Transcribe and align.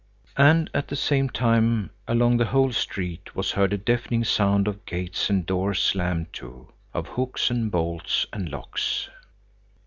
And 0.39 0.67
at 0.73 0.87
the 0.87 0.95
same 0.95 1.29
time, 1.29 1.91
along 2.07 2.37
the 2.37 2.45
whole 2.47 2.71
street, 2.71 3.35
was 3.35 3.51
heard 3.51 3.71
a 3.71 3.77
deafening 3.77 4.23
sound 4.23 4.67
of 4.67 4.83
gates 4.87 5.29
and 5.29 5.45
doors 5.45 5.77
slammed 5.79 6.33
to, 6.33 6.69
of 6.91 7.05
hooks 7.09 7.51
and 7.51 7.69
bolts 7.69 8.25
and 8.33 8.49
locks. 8.49 9.09